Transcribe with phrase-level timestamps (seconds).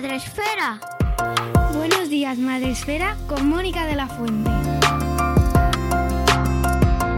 [0.00, 0.80] Días, Madre Esfera.
[1.74, 4.50] Buenos días, Madre Esfera, con Mónica de la Fuente.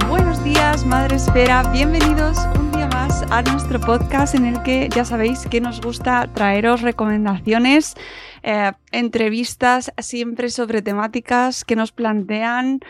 [0.09, 1.63] Buenos días, Madre Esfera.
[1.73, 6.27] Bienvenidos un día más a nuestro podcast en el que ya sabéis que nos gusta
[6.33, 7.97] traeros recomendaciones,
[8.43, 12.81] eh, entrevistas siempre sobre temáticas que nos plantean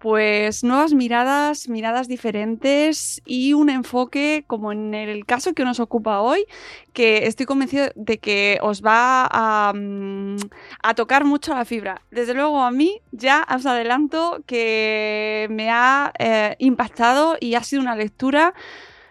[0.00, 6.22] pues nuevas miradas, miradas diferentes y un enfoque como en el caso que nos ocupa
[6.22, 6.46] hoy,
[6.94, 10.36] que estoy convencido de que os va a, mm,
[10.82, 12.00] a tocar mucho la fibra.
[12.10, 17.82] Desde luego a mí ya os adelanto que me ha eh, impactado y ha sido
[17.82, 18.54] una lectura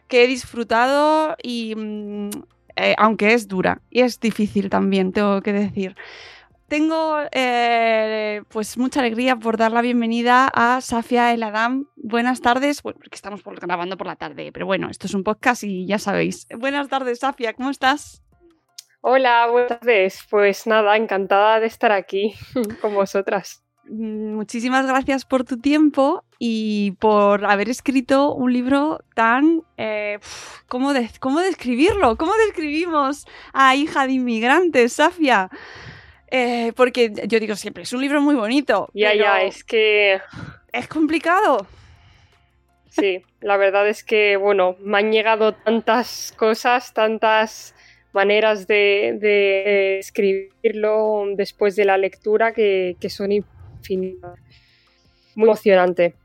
[0.08, 2.30] que he disfrutado y mm,
[2.78, 5.96] eh, aunque es dura y es difícil también, tengo que decir.
[6.70, 11.86] Tengo eh, pues mucha alegría por dar la bienvenida a Safia El Adam.
[11.96, 15.24] Buenas tardes, bueno, porque estamos por- grabando por la tarde, pero bueno, esto es un
[15.24, 16.48] podcast y ya sabéis.
[16.56, 18.22] Buenas tardes, Safia, ¿cómo estás?
[19.02, 20.20] Hola, buenas tardes.
[20.30, 22.36] Pues nada, encantada de estar aquí
[22.82, 23.64] con vosotras.
[23.86, 29.64] Mm, Muchísimas gracias por tu tiempo y por haber escrito un libro tan...
[29.78, 30.20] eh,
[30.68, 32.16] ¿cómo, de- ¿Cómo describirlo?
[32.16, 35.50] ¿Cómo describimos a hija de inmigrantes, Safia?
[36.32, 38.90] Eh, porque yo digo siempre, es un libro muy bonito.
[38.94, 40.22] Ya, ya, es que
[40.72, 41.66] es complicado.
[42.90, 47.74] sí, la verdad es que, bueno, me han llegado tantas cosas, tantas
[48.14, 54.38] maneras de, de escribirlo después de la lectura que, que son infinitas.
[55.36, 56.16] Muy emocionante.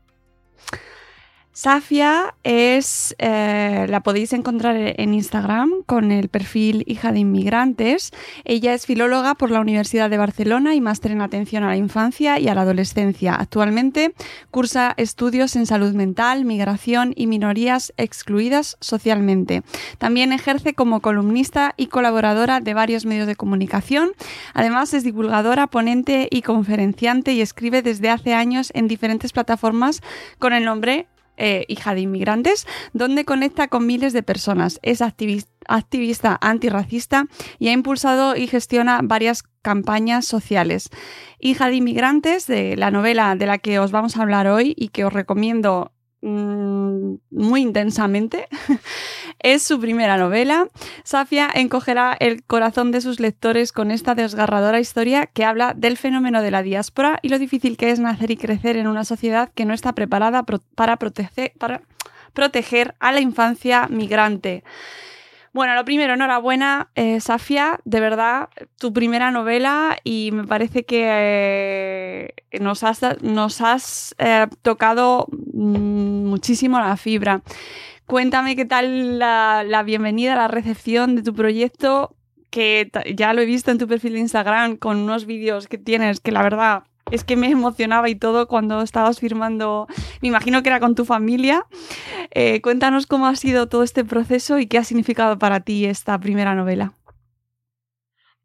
[1.55, 8.11] Safia es, eh, la podéis encontrar en Instagram con el perfil Hija de Inmigrantes.
[8.43, 12.41] Ella es filóloga por la Universidad de Barcelona y máster en atención a la infancia
[12.41, 13.35] y a la adolescencia.
[13.35, 14.13] Actualmente
[14.51, 19.63] cursa estudios en salud mental, migración y minorías excluidas socialmente.
[19.97, 24.11] También ejerce como columnista y colaboradora de varios medios de comunicación.
[24.53, 30.01] Además es divulgadora, ponente y conferenciante y escribe desde hace años en diferentes plataformas
[30.37, 31.07] con el nombre
[31.37, 34.79] eh, hija de inmigrantes, donde conecta con miles de personas.
[34.81, 37.25] Es activis- activista antirracista
[37.59, 40.89] y ha impulsado y gestiona varias campañas sociales.
[41.39, 44.89] Hija de inmigrantes, de la novela de la que os vamos a hablar hoy y
[44.89, 45.91] que os recomiendo
[46.21, 48.47] mm, muy intensamente,
[49.45, 50.67] es su primera novela.
[51.03, 56.41] Safia encogerá el corazón de sus lectores con esta desgarradora historia que habla del fenómeno
[56.41, 59.65] de la diáspora y lo difícil que es nacer y crecer en una sociedad que
[59.65, 64.63] no está preparada para, proteger, a la infancia migrante.
[65.53, 68.49] Bueno, lo primero, enhorabuena, eh, Safia, de verdad,
[68.79, 76.25] tu primera novela y me parece que eh, nos has, nos has eh, tocado mm,
[76.25, 77.43] muchísimo la fibra.
[78.07, 82.15] Cuéntame qué tal la, la bienvenida, la recepción de tu proyecto,
[82.51, 86.19] que ya lo he visto en tu perfil de Instagram con unos vídeos que tienes
[86.19, 89.87] que la verdad es que me emocionaba y todo cuando estabas firmando,
[90.21, 91.65] me imagino que era con tu familia.
[92.31, 96.19] Eh, cuéntanos cómo ha sido todo este proceso y qué ha significado para ti esta
[96.19, 96.93] primera novela.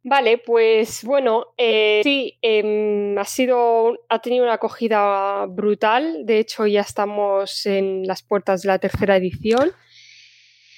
[0.03, 6.25] Vale, pues bueno, eh, sí, em, ha sido, ha tenido una acogida brutal.
[6.25, 9.73] De hecho, ya estamos en las puertas de la tercera edición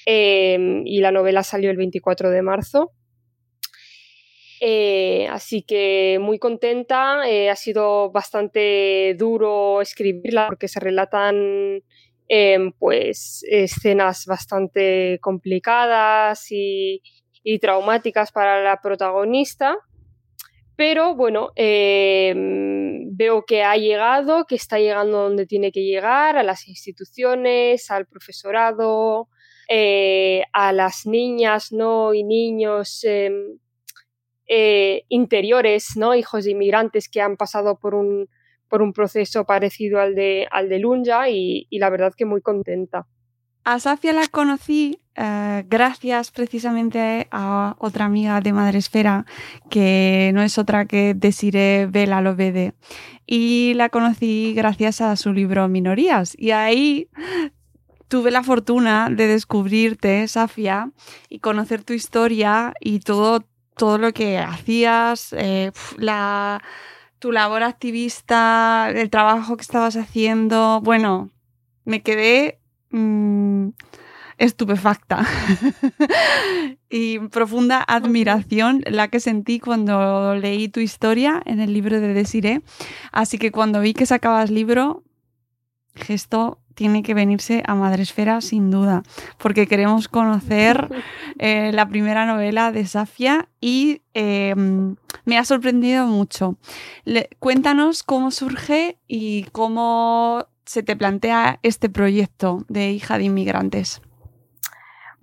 [0.06, 2.92] em, y la novela salió el 24 de marzo.
[4.60, 7.28] Eh, así que muy contenta.
[7.28, 11.82] Eh, ha sido bastante duro escribirla porque se relatan
[12.28, 17.02] em, pues escenas bastante complicadas y
[17.42, 19.76] y traumáticas para la protagonista.
[20.76, 26.42] Pero bueno, em, veo que ha llegado, que está llegando donde tiene que llegar, a
[26.42, 29.28] las instituciones, al profesorado,
[29.68, 32.14] eh, a las niñas ¿no?
[32.14, 33.58] y niños em,
[34.46, 36.14] eh, interiores, ¿no?
[36.14, 38.28] hijos de inmigrantes que han pasado por un,
[38.68, 42.40] por un proceso parecido al de, al de Lunja y, y la verdad que muy
[42.40, 43.06] contenta.
[43.64, 49.24] A Safia la conocí eh, gracias precisamente a otra amiga de Madresfera,
[49.70, 52.74] que no es otra que Desiree Vela Lovede.
[53.26, 56.34] Y la conocí gracias a su libro Minorías.
[56.36, 57.08] Y ahí
[58.08, 60.90] tuve la fortuna de descubrirte, Safia,
[61.28, 63.44] y conocer tu historia y todo,
[63.76, 66.62] todo lo que hacías, eh, la,
[67.20, 70.80] tu labor activista, el trabajo que estabas haciendo.
[70.82, 71.30] Bueno,
[71.84, 72.61] me quedé
[72.92, 73.70] Mm,
[74.38, 75.24] estupefacta
[76.90, 82.62] y profunda admiración la que sentí cuando leí tu historia en el libro de Desiree.
[83.12, 85.04] Así que cuando vi que sacabas libro,
[85.94, 89.02] gesto tiene que venirse a Madresfera sin duda,
[89.38, 90.88] porque queremos conocer
[91.38, 96.56] eh, la primera novela de Safia y em, me ha sorprendido mucho.
[97.38, 104.00] cuéntanos cómo surge y cómo se te plantea este proyecto de hija de inmigrantes?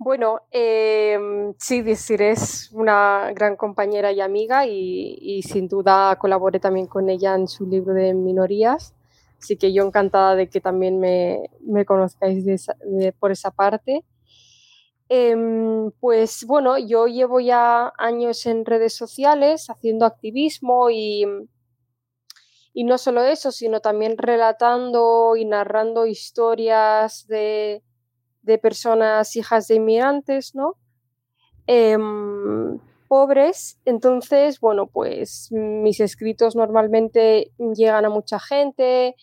[0.02, 1.18] Bueno, eh,
[1.58, 7.34] sí, decir, es una gran compañera y amiga y, sin duda colaboré también con ella
[7.34, 8.94] en su libro de minorías.
[9.38, 11.50] Así que yo encantada de que también me,
[11.84, 12.44] conozcáis
[13.18, 14.02] por esa parte.
[15.10, 21.26] Em, pues bueno, yo llevo ya años en redes sociales haciendo activismo y,
[22.72, 27.82] y no solo eso, sino también relatando y narrando historias de,
[28.62, 30.76] personas hijas de inmigrantes, ¿no?
[31.66, 32.78] Em,
[33.08, 33.78] pobres.
[33.84, 39.16] Entonces, bueno, pues mis escritos normalmente llegan a mucha gente,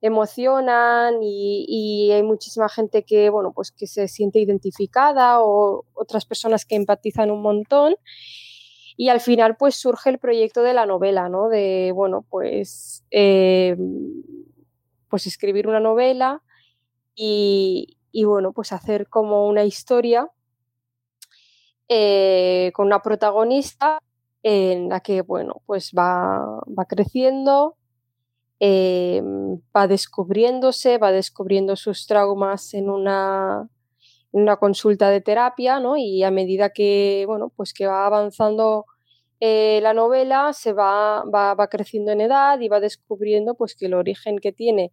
[0.00, 6.24] emocionan y, y, hay muchísima gente que, bueno, pues que se siente identificada o otras
[6.24, 7.94] personas que empatizan un montón.
[8.96, 11.48] Y al final pues surge el proyecto de la novela, ¿no?
[11.48, 13.76] De, bueno, pues, eh,
[15.08, 16.42] pues escribir una novela
[17.14, 20.30] y, bueno, pues hacer como una historia
[21.88, 23.98] eh, con una protagonista
[24.42, 27.76] en la que, bueno, pues va, va creciendo,
[28.60, 29.22] eh,
[29.76, 33.68] va descubriéndose, va descubriendo sus traumas en una,
[34.32, 35.96] una consulta de terapia, ¿no?
[35.96, 38.86] Y a medida que, bueno, pues que va avanzando
[39.40, 43.94] eh, la novela, se va, va, creciendo en edad y va descubriendo pues que el
[43.94, 44.92] origen que tiene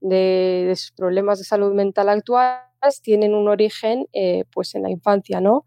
[0.00, 5.40] de, sus problemas de salud mental actuales tienen un origen eh, pues en la infancia,
[5.40, 5.64] ¿no?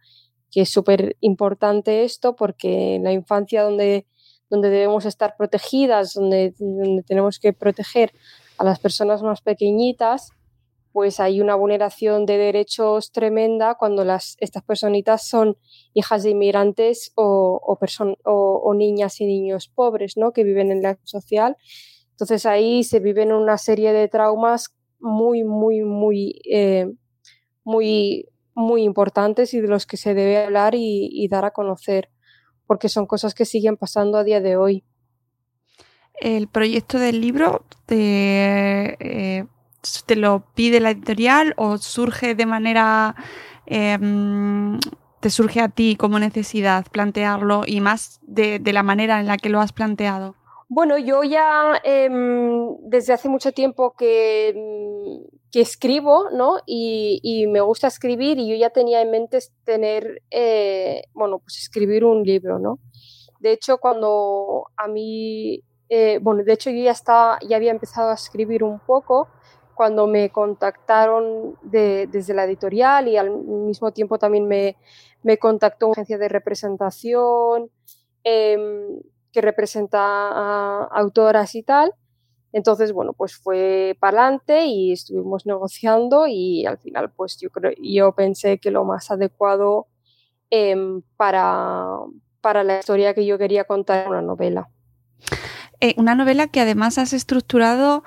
[0.50, 4.08] Que es súper importante esto porque en la infancia donde,
[4.50, 8.14] donde debemos estar protegidas, donde, donde tenemos que proteger
[8.58, 10.32] a las personas más pequeñitas,
[10.96, 14.04] pues hay una vulneración de derechos tremenda cuando
[14.40, 15.58] estas personitas son
[15.94, 17.60] hijas de inmigrantes o,
[18.24, 20.32] o, niñas y niños pobres ¿no?
[20.32, 21.58] que viven en la social.
[22.12, 26.90] Entonces ahí se viven una serie de traumas muy, muy, muy, eh,
[27.66, 32.10] muy, muy importantes y de los que se debe hablar y, dar a conocer,
[32.68, 34.86] porque son cosas que siguen pasando a día de hoy.
[36.22, 39.46] El proyecto del libro te, eh,
[40.06, 43.16] te lo pide la editorial o surge de manera...
[43.66, 44.80] Em,
[45.20, 49.50] te surge a ti como necesidad plantearlo y más de, la manera en la que
[49.50, 50.36] lo has planteado?
[50.70, 54.54] Bueno, yo ya em, desde hace mucho tiempo que,
[55.52, 56.58] que escribo, ¿no?
[56.66, 62.04] Y, me gusta escribir y yo ya tenía en mente tener, eh, bueno, pues escribir
[62.04, 62.80] un libro, ¿no?
[63.40, 68.12] De hecho, cuando a mí, eh, bueno, de hecho yo ya, estaba, ya había empezado
[68.12, 69.30] a escribir un poco,
[69.76, 74.78] cuando me contactaron desde la editorial y al mismo tiempo también me,
[75.22, 77.70] me contactó una agencia de representación
[78.24, 79.00] em,
[79.32, 81.94] que representa a autoras y tal.
[82.54, 87.74] Entonces, bueno, pues fue para adelante y estuvimos negociando y al final, pues yo, creo,
[87.82, 89.88] yo pensé que lo más adecuado
[90.50, 91.86] em, para,
[92.40, 94.70] para la historia que yo quería contar en una novela.
[95.82, 98.04] Eh, una novela que además has estructurado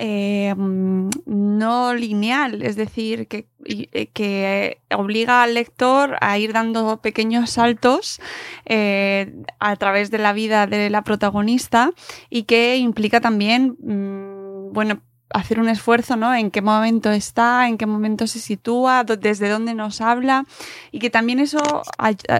[0.00, 7.50] eh, no lineal, es decir, que, eh, que, obliga al lector a ir dando pequeños
[7.50, 8.20] saltos
[8.66, 11.92] a través de la vida de la protagonista
[12.30, 15.02] y que implica también, mm, bueno,
[15.32, 16.34] hacer un esfuerzo, ¿no?
[16.34, 20.44] En qué momento está, en qué momento se sitúa, desde dónde nos habla
[20.90, 21.82] y que también eso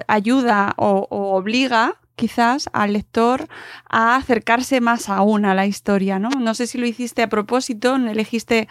[0.07, 3.47] ayuda o, obliga quizás al lector
[3.89, 6.29] a acercarse más aún a la historia, ¿no?
[6.29, 8.67] No sé si lo hiciste a propósito, elegiste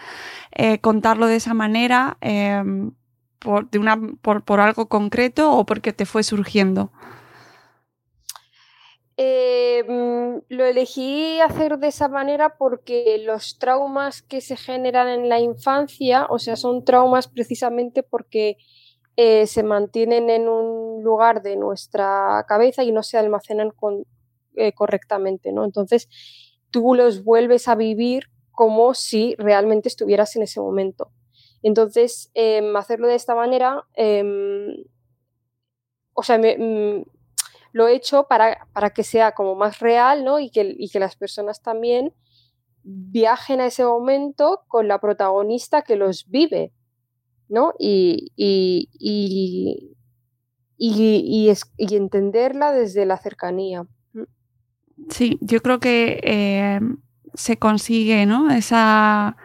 [0.53, 2.93] eh, contarlo de esa manera em,
[3.39, 6.91] por, de una, por, por algo concreto o porque te fue surgiendo.
[9.87, 15.39] Mm, lo elegí hacer de esa manera porque los traumas que se generan en la
[15.39, 18.57] infancia, o sea, son traumas precisamente porque
[19.17, 23.71] eh, se mantienen en un lugar de nuestra cabeza y no se almacenan
[24.55, 25.65] eh, correctamente, ¿no?
[25.65, 26.07] Entonces,
[26.71, 31.11] tú los vuelves a vivir como si realmente estuvieras en ese momento.
[31.63, 34.83] Entonces, em, hacerlo de esta manera, em,
[36.13, 37.03] o sea, mm,
[37.73, 40.39] lo he hecho para, para que sea como más real, ¿no?
[40.39, 42.13] Y que, y que las personas también
[42.83, 46.73] viajen a ese momento con la protagonista que los vive,
[47.47, 47.73] ¿no?
[47.79, 49.95] Y, y,
[50.83, 53.85] y entenderla desde la cercanía.
[55.09, 56.79] Sí, yo creo que eh,
[57.33, 58.51] se consigue, ¿no?
[58.51, 59.35] Esa,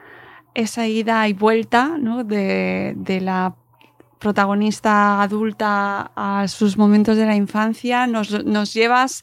[0.55, 2.25] esa ida y vuelta, ¿no?
[2.25, 3.57] De, de la
[4.19, 9.23] protagonista adulta a sus momentos de la infancia, nos, nos llevas,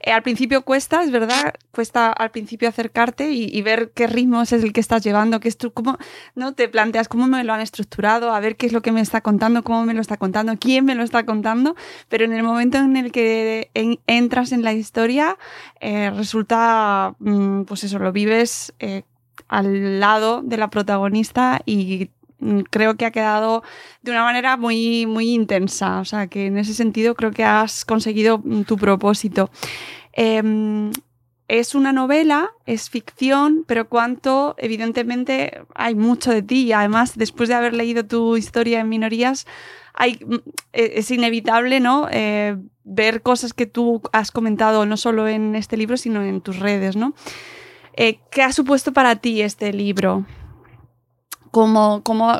[0.00, 4.52] eh, al principio cuesta, es verdad, cuesta al principio acercarte y, ver qué ritmo es
[4.52, 5.98] el que estás llevando, qué cómo,
[6.34, 6.54] ¿no?
[6.54, 9.20] Te planteas cómo me lo han estructurado, a ver qué es lo que me está
[9.20, 11.74] contando, cómo me lo está contando, quién me lo está contando,
[12.08, 13.70] pero en el momento en el que
[14.06, 15.36] entras en la historia,
[15.80, 19.02] eh, resulta, mm, pues eso, lo vives eh,
[19.48, 22.10] al lado de la protagonista y
[22.70, 23.62] creo que ha quedado
[24.02, 26.00] de una manera muy, muy intensa.
[26.00, 29.50] O sea, que en ese sentido creo que has conseguido mm, tu propósito.
[30.12, 30.90] Em,
[31.48, 36.72] es una novela, es ficción, pero cuanto, evidentemente, hay mucho de ti.
[36.72, 39.46] Además, después de haber leído tu historia en minorías,
[39.94, 40.34] hay, mm,
[40.72, 42.08] e, es inevitable, ¿no?
[42.10, 46.58] Eh, ver cosas que tú has comentado no solo en este libro, sino en tus
[46.58, 47.14] redes, ¿no?
[47.94, 50.24] Eh, ¿Qué ha supuesto para ti este libro?
[51.50, 52.32] ¿Cómo, cómo,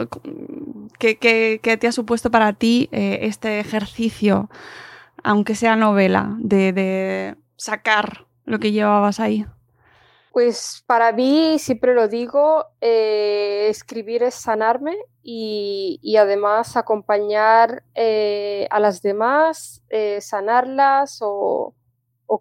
[0.98, 4.50] qué, te ha supuesto para ti eh, este ejercicio,
[5.22, 9.46] aunque sea novela, de, sacar lo que llevabas ahí?
[10.32, 18.78] Pues para mí, siempre lo digo, eh, escribir es sanarme y, además acompañar eh, a
[18.78, 19.82] las demás,
[20.20, 21.74] sanarlas o,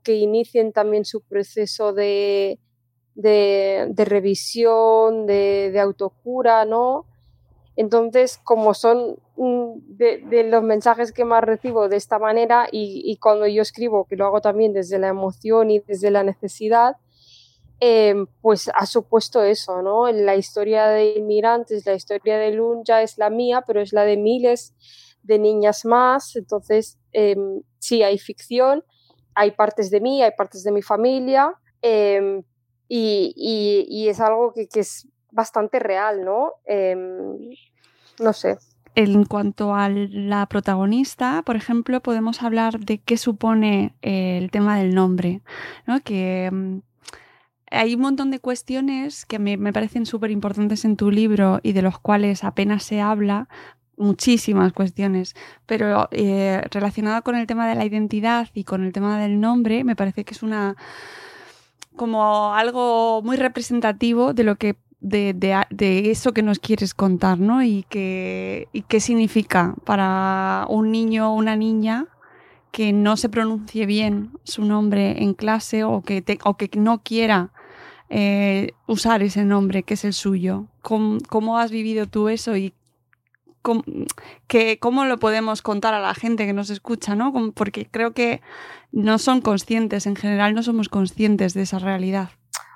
[0.03, 2.59] que inicien también su proceso de,
[3.17, 7.05] de, revisión, de, autocura, ¿no?
[7.75, 13.47] Entonces, como son mm, de, los mensajes que más recibo de esta manera y, cuando
[13.47, 16.97] yo escribo, que lo hago también desde la emoción y desde la necesidad,
[17.79, 20.11] em, pues ha supuesto eso, ¿no?
[20.11, 24.17] La historia de inmigrantes, la historia de ya es la mía, pero es la de
[24.17, 24.73] miles
[25.23, 26.35] de niñas más.
[26.35, 28.83] Entonces, em, sí, hay ficción,
[29.35, 32.43] hay partes de mí, hay partes de mi familia, em,
[32.87, 36.53] y, es algo que, es bastante real, ¿no?
[36.65, 37.37] Em,
[38.19, 38.57] no sé.
[38.95, 44.95] En cuanto a la protagonista, por ejemplo, podemos hablar de qué supone el tema del
[44.95, 45.41] nombre,
[45.85, 45.99] ¿no?
[46.01, 46.79] Que mm,
[47.69, 51.81] hay un montón de cuestiones que me, parecen súper importantes en tu libro y de
[51.81, 53.49] los cuales apenas se habla,
[53.97, 59.19] muchísimas cuestiones, pero eh, relacionado con el tema de la identidad y con el tema
[59.19, 60.75] del nombre, me parece que es una
[61.97, 65.33] como algo muy representativo de lo que de,
[65.69, 67.63] de, eso que nos quieres contar, ¿no?
[67.63, 72.07] Y, y qué significa para un niño o una niña
[72.71, 77.51] que no se pronuncie bien su nombre en clase o que, o que no quiera
[78.09, 80.67] eh, usar ese nombre que es el suyo.
[80.81, 82.55] ¿Cómo, ¿Cómo, has vivido tú eso
[84.47, 87.33] que, cómo lo podemos contar a la gente que nos escucha, ¿no?
[87.53, 88.41] Porque creo que
[88.91, 92.29] no son conscientes, en general no somos conscientes de esa realidad.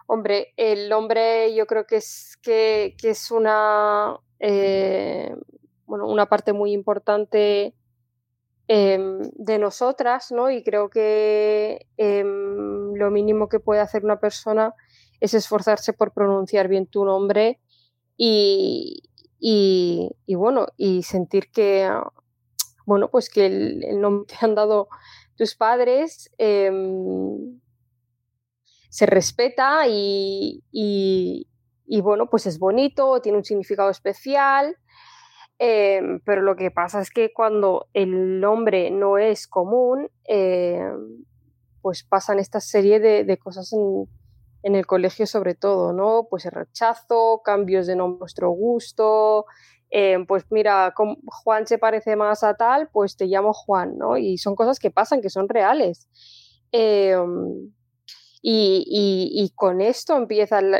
[0.07, 5.33] Hombre, el hombre yo creo que es, que, es una, eh,
[5.85, 7.73] bueno, una parte muy importante
[8.67, 10.51] em, de nosotras, ¿no?
[10.51, 14.73] Y creo que em, lo mínimo que puede hacer una persona
[15.21, 17.59] es esforzarse por pronunciar bien tu nombre
[18.17, 19.03] y,
[19.43, 21.89] y, bueno, y sentir que,
[22.85, 24.87] bueno, pues que el, nombre que han dado
[25.35, 27.59] tus padres, em,
[28.89, 30.63] se respeta y,
[32.03, 34.77] bueno, pues es bonito, tiene un significado especial,
[35.57, 41.25] em, pero lo que pasa es que cuando el nombre no es común, em,
[41.81, 44.07] pues pasan esta serie de, cosas en,
[44.63, 46.27] en, el colegio sobre todo, ¿no?
[46.29, 49.45] Pues el rechazo, cambios de a nuestro gusto,
[50.27, 50.93] pues mira,
[51.25, 54.17] Juan se parece más a tal, pues te llamo Juan, ¿no?
[54.17, 56.07] Y son cosas que pasan, que son reales.
[56.71, 57.71] Em,
[58.41, 60.71] y, con esto empiezan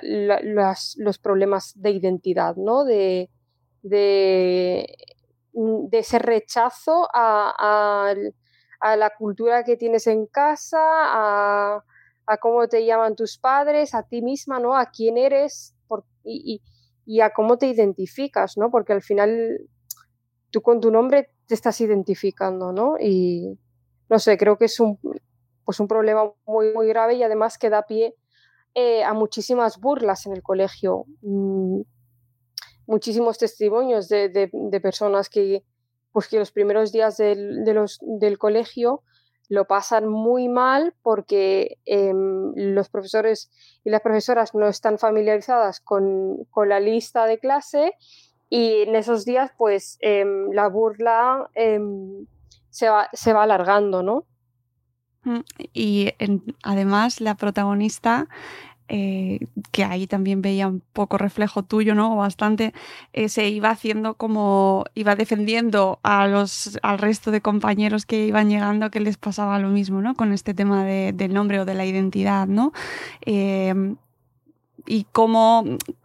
[0.98, 2.86] los problemas de identidad, ¿no?
[2.86, 3.30] De,
[3.84, 4.98] de,
[5.54, 8.14] mm, ese rechazo a,
[8.98, 11.84] la cultura que tienes en casa, a,
[12.38, 14.76] cómo te llaman tus padres, a ti misma, ¿no?
[14.76, 15.76] A quién eres
[16.24, 16.62] y,
[17.06, 18.70] y, a cómo te identificas, ¿no?
[18.70, 19.60] Porque al final
[20.52, 22.96] tú con tu nombre te estás identificando, ¿no?
[23.00, 23.58] Y
[24.10, 25.00] no sé, creo que es un,
[25.66, 28.16] pues un problema muy, muy grave y además que da pie
[28.76, 31.06] eh, a muchísimas burlas en el colegio.
[31.22, 31.82] Mm,
[32.88, 34.50] muchísimos testimonios de,
[34.82, 35.64] personas que,
[36.12, 39.04] pues que los primeros días del, del colegio
[39.52, 43.52] lo pasan muy mal porque em, los profesores
[43.84, 47.92] y las profesoras no están familiarizadas con, la lista de clase
[48.50, 52.26] y en esos días pues em, la burla em,
[52.70, 54.26] se, va, se va alargando, ¿no?
[55.24, 55.42] Mm,
[55.74, 56.14] y
[56.64, 58.30] además la protagonista,
[58.94, 59.40] eh,
[59.72, 62.18] que ahí también veía un poco reflejo tuyo, ¿no?
[62.18, 62.74] Bastante,
[63.14, 68.50] eh, se iba haciendo como, iba defendiendo a los, al resto de compañeros que iban
[68.50, 70.14] llegando que les pasaba lo mismo, ¿no?
[70.16, 72.74] Con este tema del nombre o de la identidad, ¿no?
[74.86, 75.64] Y como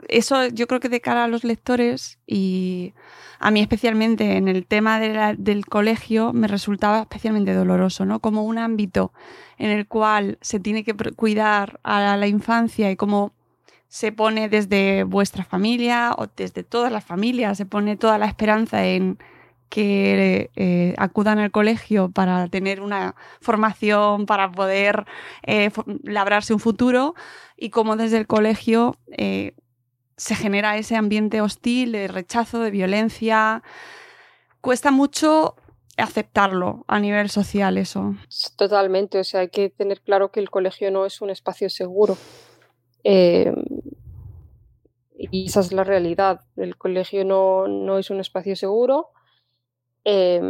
[0.09, 2.92] eso yo creo que de cara a los lectores y
[3.38, 8.21] a mí especialmente en el tema del colegio me resultaba especialmente doloroso, ¿no?
[8.21, 9.12] Como un ámbito
[9.59, 13.33] en el cual se tiene que cuidar a la infancia y como
[13.88, 18.85] se pone desde vuestra familia o desde todas las familias, se pone toda la esperanza
[18.85, 19.18] en
[19.68, 25.07] que eh, acudan al colegio para tener una formación, para poder
[25.42, 25.70] eh,
[26.02, 27.14] labrarse un futuro
[27.57, 29.55] y cómo desde el colegio eh,
[30.16, 33.62] se genera ese ambiente hostil, de rechazo, de violencia.
[34.61, 35.57] Cuesta mucho
[35.96, 38.14] aceptarlo a nivel social eso.
[38.57, 42.16] Totalmente, o sea, hay que tener claro que el colegio no es un espacio seguro.
[43.05, 43.52] Eh,
[45.18, 46.40] y esa es la realidad.
[46.57, 49.11] El colegio no, es un espacio seguro
[50.09, 50.40] eh,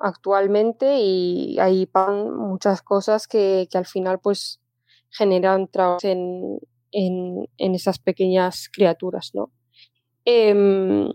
[0.00, 4.60] actualmente y ahí van muchas cosas que, que al final pues
[5.08, 6.58] generan traumas en,
[6.90, 9.52] en, esas pequeñas criaturas, ¿no?
[10.24, 11.12] Em,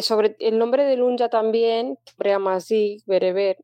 [0.00, 3.58] sobre el nombre de Lunja también, Breamazik, Bereber,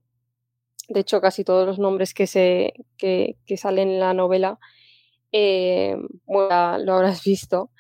[0.88, 4.60] de hecho casi todos los nombres que, se, que, salen en la novela,
[5.32, 7.71] eh, bueno, lo habrás visto,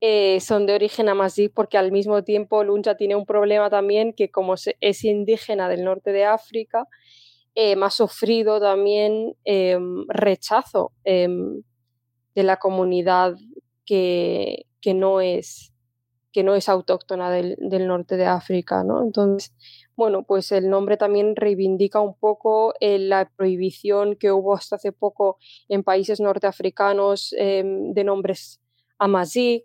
[0.00, 4.30] eh, son de origen amazigh porque al mismo tiempo Lunja tiene un problema también que
[4.30, 6.86] como es indígena del norte de África,
[7.60, 11.62] eh, ha sufrido también em, rechazo em,
[12.36, 13.34] de la comunidad
[13.84, 15.72] que, que, no es,
[16.32, 17.56] que no es autóctona del,
[17.88, 18.84] norte de África.
[18.84, 19.02] ¿no?
[19.02, 19.52] Entonces,
[19.96, 24.92] bueno, pues el nombre también reivindica un poco eh, la prohibición que hubo hasta hace
[24.92, 28.60] poco en países norteafricanos em, de nombres
[28.98, 29.64] amazigh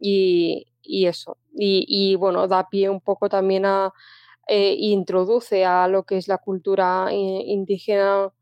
[0.00, 1.36] y, eso.
[1.54, 3.92] Y, y, bueno, da pie un poco también a,
[4.48, 8.32] eh, introduce a lo que es la cultura indígena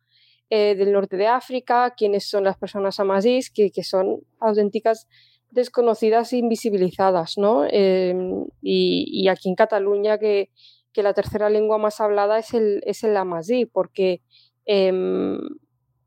[0.49, 5.07] eh, del norte de África, quiénes son las personas amazís, que, que son auténticas
[5.51, 7.67] desconocidas e invisibilizadas, ¿no?
[7.71, 10.49] Em, y, aquí en Cataluña que,
[10.95, 14.23] que, la tercera lengua más hablada es el, es el amazí, porque
[14.65, 15.39] em,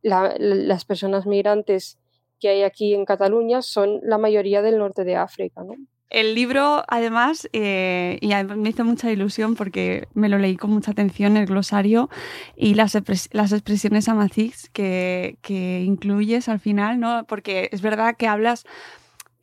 [0.02, 2.00] las personas migrantes
[2.42, 5.76] que hay aquí en Cataluña son la mayoría del norte de África, ¿no?
[6.10, 10.92] El libro, además, eh, y me hizo mucha ilusión porque me lo leí con mucha
[10.92, 12.10] atención, el glosario
[12.58, 12.98] y las,
[13.32, 17.24] las expresiones amazigs que, que, incluyes al final, ¿no?
[17.30, 18.66] Porque es verdad que hablas,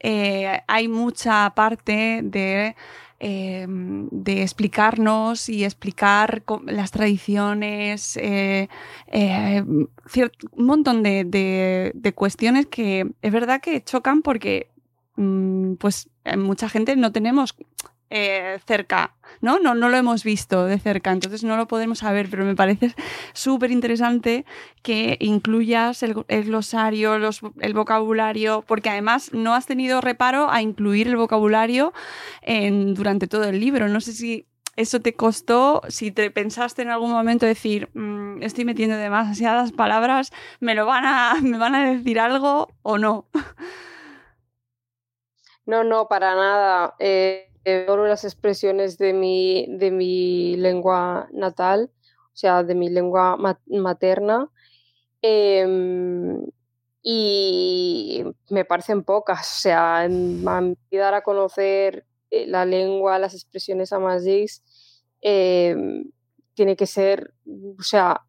[0.00, 2.76] eh, hay mucha parte de,
[3.20, 8.68] em, de explicarnos y explicar las tradiciones, eh,
[9.64, 14.70] un montón de, de, de cuestiones que es verdad que chocan porque
[15.18, 17.57] Mm, pues eh, mucha gente no tenemos
[18.10, 19.58] eh, cerca, ¿no?
[19.58, 19.74] ¿no?
[19.74, 22.94] No lo hemos visto de cerca, entonces no lo podemos saber, pero me parece
[23.32, 24.44] súper interesante
[24.82, 31.16] que incluyas el, glosario, el vocabulario, porque además no has tenido reparo a incluir el
[31.16, 31.92] vocabulario
[32.44, 33.88] durante todo el libro.
[33.88, 34.46] No sé si
[34.78, 40.30] eso te costó, si te pensaste en algún momento decir, mm, estoy metiendo demasiadas palabras,
[40.60, 43.26] ¿me lo van a, me van a decir algo o no?
[45.66, 46.94] No, no, para nada.
[47.00, 47.47] Eh,
[47.87, 51.90] las expresiones de mi, de mi lengua natal,
[52.33, 54.48] o sea, de mi lengua materna.
[55.22, 56.46] Em,
[57.02, 63.92] y me parecen pocas, o sea, en, dar a conocer eh, la lengua, las expresiones
[63.92, 64.50] amazigh,
[65.20, 66.11] em,
[66.54, 67.33] tiene que ser,
[67.78, 68.20] o sea,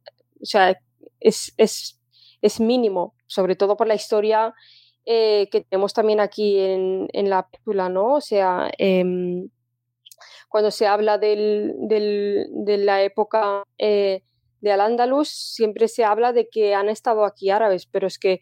[0.42, 0.80] o sea
[1.20, 2.00] es, es,
[2.42, 4.54] es, mínimo, sobre todo por la historia
[5.06, 8.16] eh, que tenemos también aquí en, en, la película, ¿no?
[8.16, 9.50] O sea, em,
[10.50, 14.24] cuando se habla del, del, de la época eh,
[14.62, 18.42] de Al-Ándalus, siempre se habla de que han estado aquí árabes, pero es que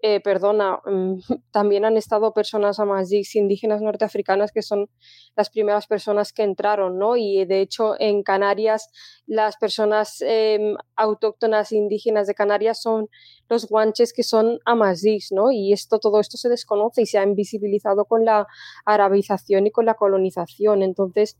[0.00, 1.18] eh, perdona, mm,
[1.50, 4.88] también han estado personas amazigh indígenas norteafricanas que son
[5.36, 7.16] las primeras personas que entraron, ¿no?
[7.16, 8.90] Y de hecho en Canarias
[9.26, 13.08] las personas em, autóctonas indígenas de Canarias son
[13.48, 15.50] los guanches que son amazighs, ¿no?
[15.50, 18.46] Y esto, todo esto se desconoce y se ha invisibilizado con la
[18.84, 20.82] arabización y con la colonización.
[20.82, 21.36] Entonces,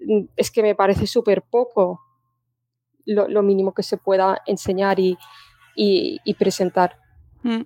[0.00, 2.00] mm, es que me parece súper poco
[3.06, 5.16] lo, mínimo que se pueda enseñar y,
[6.38, 6.96] presentar.
[7.42, 7.62] Mm.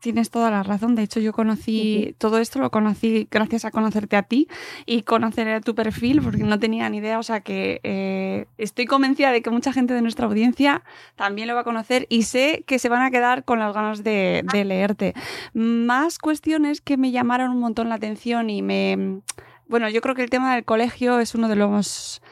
[0.00, 0.94] Tienes toda la razón.
[0.94, 4.46] De hecho, yo conocí todo esto, lo conocí gracias a conocerte a ti
[4.86, 7.18] y conocer tu perfil, porque no tenía ni idea.
[7.18, 10.84] O sea que eh, estoy convencida de que mucha gente de nuestra audiencia
[11.16, 14.04] también lo va a conocer y sé que se van a quedar con las ganas
[14.04, 15.14] de, leerte.
[15.52, 19.20] Más cuestiones que me llamaron un montón la atención y me.
[19.66, 22.22] Bueno, yo creo que el tema del colegio es uno de los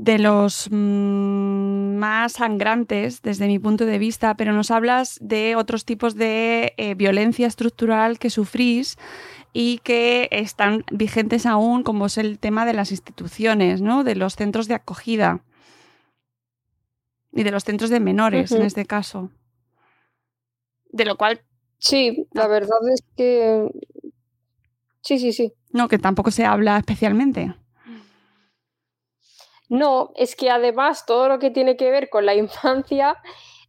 [0.00, 5.84] de los mm, más sangrantes desde mi punto de vista, pero nos hablas de otros
[5.84, 8.96] tipos de eh, violencia estructural que sufrís
[9.52, 14.02] y que están vigentes aún, como es el tema de las instituciones, ¿no?
[14.02, 15.44] de los centros de acogida
[17.32, 19.30] y de los centros de menores en este caso.
[20.92, 21.42] De lo cual...
[21.76, 23.68] Sí, la verdad es que...
[25.02, 25.52] Sí, sí, sí.
[25.72, 27.54] No, que tampoco se habla especialmente.
[29.70, 33.16] No, es que además todo lo que tiene que ver con la infancia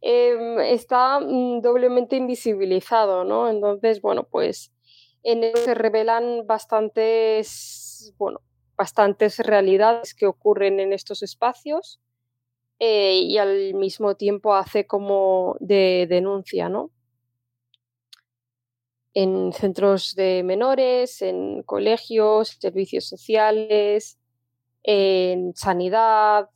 [0.02, 3.48] em, está mm, doblemente invisibilizado, ¿no?
[3.48, 4.72] Entonces, bueno, pues
[5.22, 8.40] en él se revelan bastantes, bueno,
[8.76, 12.00] bastantes realidades que ocurren en estos espacios
[12.80, 16.90] eh, y al mismo tiempo hace como de denuncia, ¿no?
[19.14, 24.18] En centros de menores, en colegios, servicios sociales,
[24.82, 26.48] en sanidad,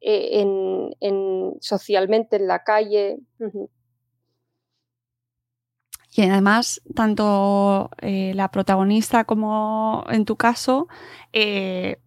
[0.00, 3.18] e, en, socialmente en la calle.
[6.12, 10.88] Y además, tanto eh, la protagonista como en tu caso,
[11.32, 12.00] eh,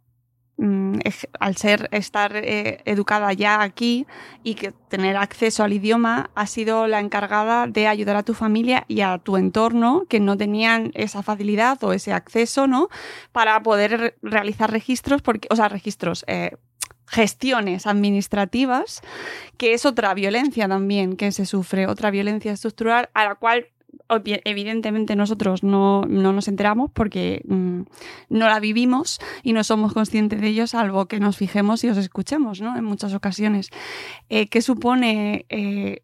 [1.39, 4.05] al ser estar eh, educada ya aquí
[4.43, 8.85] y que tener acceso al idioma ha sido la encargada de ayudar a tu familia
[8.87, 12.89] y a tu entorno que no tenían esa facilidad o ese acceso no
[13.31, 16.51] para poder realizar registros porque o sea registros eh,
[17.07, 19.01] gestiones administrativas,
[19.57, 23.67] que es otra violencia también que se sufre, otra violencia estructural a la cual
[24.23, 27.81] evidentemente nosotros no, nos enteramos porque mm,
[28.29, 31.97] no la vivimos y no somos conscientes de ello, salvo que nos fijemos y os
[31.97, 32.77] escuchemos, ¿no?
[32.77, 33.69] En muchas ocasiones.
[34.29, 36.03] Eh, ¿Qué supone eh,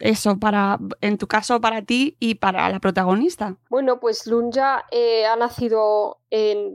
[0.00, 3.56] Eso para, en tu caso, para ti y para la protagonista?
[3.68, 6.74] Bueno, pues Lunja eh, ha nacido en,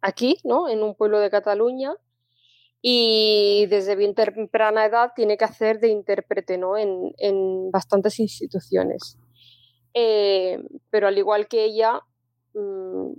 [0.00, 0.68] aquí, ¿no?
[0.68, 1.94] En un pueblo de Cataluña
[2.82, 6.76] y desde bien temprana edad tiene que hacer de intérprete, ¿no?
[6.76, 9.18] En, en bastantes instituciones.
[9.98, 12.00] Eh, pero al igual que ella,
[12.52, 13.12] mm,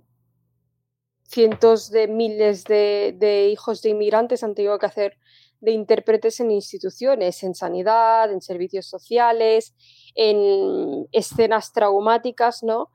[1.24, 5.18] cientos de miles de, hijos de inmigrantes han tenido que hacer
[5.60, 9.74] de intérpretes en instituciones, en sanidad, en servicios sociales,
[10.16, 12.90] en escenas traumáticas, ¿no?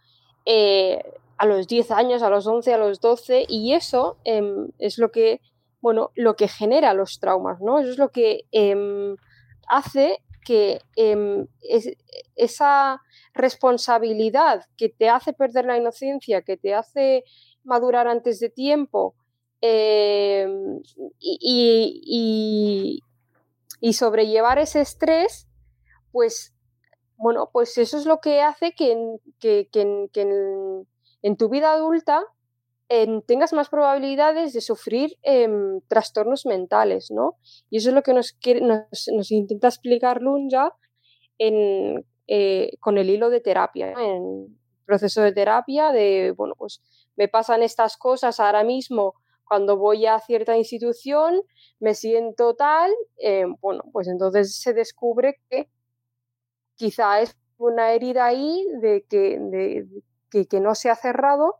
[0.45, 1.03] Eh,
[1.39, 5.11] a los 10 años, a los 11, a los 12, y eso em, es lo
[5.11, 5.41] que,
[5.81, 7.81] bueno, lo que genera los traumas, ¿no?
[7.81, 9.17] Eso es lo que em,
[9.67, 11.47] hace que em,
[12.37, 13.01] esa
[13.35, 17.25] responsabilidad que te hace perder la inocencia, que te hace
[17.65, 19.15] madurar antes de tiempo
[21.19, 23.01] y,
[23.81, 25.47] y, sobrellevar ese estrés,
[26.11, 26.53] pues
[27.17, 28.91] bueno, pues eso es lo que hace que,
[29.41, 32.25] en, tu vida adulta
[33.27, 37.37] tengas más probabilidades de sufrir em, trastornos mentales, ¿no?
[37.71, 40.75] Y eso es lo que nos, intenta explicar Lunja
[41.39, 46.83] eh, con el hilo de terapia, en proceso de terapia, de, bueno, pues
[47.17, 49.15] me pasan estas cosas ahora mismo
[49.53, 51.43] cuando voy a cierta institución,
[51.79, 55.69] me siento tal, em, bueno, pues entonces se descubre que
[56.75, 61.57] quizá es una herida ahí de que, de, que, no se ha cerrado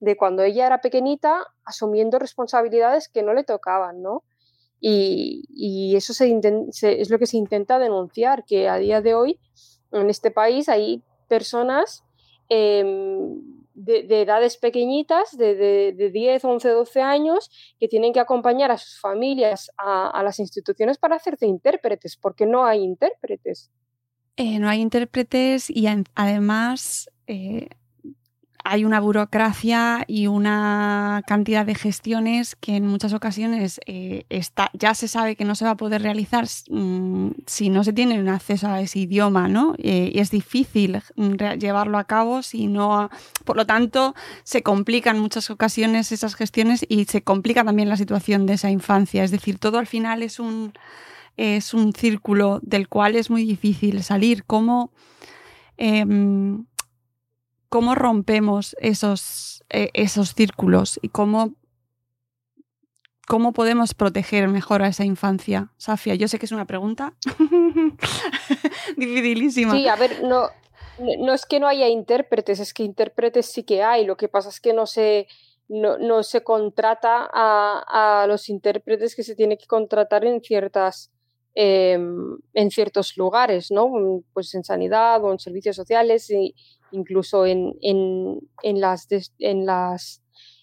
[0.00, 4.24] de cuando ella era pequeñita asumiendo responsabilidades que no le tocaban, ¿no?
[4.80, 6.32] Y, eso se
[7.02, 9.38] es lo que se intenta denunciar, que a día de hoy
[9.92, 12.04] en este país hay personas
[12.48, 15.54] em, de, edades pequeñitas, de,
[15.92, 20.98] de, 10, 11, 12 años, que tienen que acompañar a sus familias a, las instituciones
[20.98, 23.70] para hacerse intérpretes, porque no hay intérpretes.
[24.36, 27.68] Eh, no hay intérpretes y además eh,
[28.64, 34.94] hay una burocracia y una cantidad de gestiones que en muchas ocasiones eh, está, ya
[34.94, 38.28] se sabe que no se va a poder realizar mm, si no se tiene un
[38.28, 39.74] acceso a ese idioma, ¿no?
[39.78, 43.10] y es difícil mm, llevarlo a cabo si no...
[43.44, 48.46] Por lo tanto, se complican muchas ocasiones esas gestiones y se complica también la situación
[48.46, 49.22] de esa infancia.
[49.22, 50.72] Es decir, todo al final es un
[51.36, 54.44] es un círculo del cual es muy difícil salir.
[54.44, 54.92] ¿Cómo,
[55.76, 56.64] em,
[57.74, 61.54] cómo rompemos esos, e, esos círculos y cómo,
[63.26, 65.72] cómo podemos proteger mejor a esa infancia?
[65.76, 67.14] Safia, yo sé que es una pregunta
[68.96, 69.72] dificilísima.
[69.72, 70.50] Sí, a ver, no,
[71.18, 74.06] no es que no haya intérpretes, es que intérpretes sí que hay.
[74.06, 75.26] Lo que pasa es que no se,
[75.66, 81.10] no, no se contrata a, a, los intérpretes que se tiene que contratar en ciertas
[81.56, 84.24] Em, en ciertos lugares, ¿no?
[84.32, 86.52] Pues en sanidad o en servicios sociales, e
[86.94, 90.22] incluso en, en, en las, en, las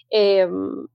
[0.09, 0.87] em,